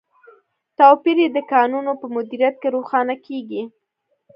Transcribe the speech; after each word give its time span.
توپیر 0.77 1.17
یې 1.23 1.29
د 1.33 1.37
کانونو 1.51 1.91
په 2.01 2.05
مدیریت 2.15 2.55
کې 2.61 2.67
روښانه 2.75 3.15
کیږي. 3.25 3.63